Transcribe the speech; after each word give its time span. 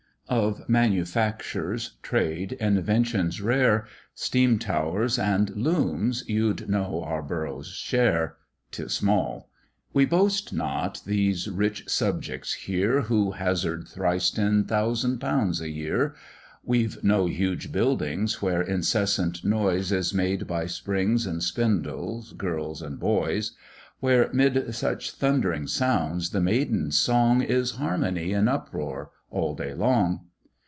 OF 0.29 0.69
manufactures, 0.69 1.97
trade, 2.01 2.53
inventions 2.53 3.41
rare, 3.41 3.85
Steam 4.15 4.57
towers 4.59 5.19
and 5.19 5.49
looms, 5.57 6.23
you'd 6.25 6.69
know 6.69 7.03
our 7.03 7.21
Borough's 7.21 7.67
share 7.67 8.37
'Tis 8.71 8.93
small: 8.93 9.49
we 9.91 10.05
boast 10.05 10.53
not 10.53 11.01
these 11.05 11.49
rich 11.49 11.83
subjects 11.89 12.53
here, 12.53 13.01
Who 13.01 13.31
hazard 13.31 13.89
thrice 13.89 14.31
ten 14.31 14.63
thousand 14.63 15.19
pounds 15.19 15.59
a 15.59 15.69
year; 15.69 16.15
We've 16.63 17.03
no 17.03 17.25
huge 17.25 17.73
buildings, 17.73 18.41
where 18.41 18.61
incessant 18.61 19.43
noise 19.43 19.91
Is 19.91 20.13
made 20.13 20.47
by 20.47 20.65
springs 20.65 21.25
and 21.27 21.43
spindles, 21.43 22.31
girls 22.31 22.81
and 22.81 22.97
boys; 23.01 23.51
Where, 23.99 24.29
'mid 24.31 24.73
such 24.73 25.11
thundering 25.11 25.67
sounds, 25.67 26.29
the 26.29 26.39
maiden's 26.41 26.97
song 26.97 27.41
Is 27.41 27.71
"Harmony 27.71 28.31
in 28.31 28.47
Uproar" 28.47 29.11
all 29.29 29.55
day 29.55 29.73
long. 29.73 30.19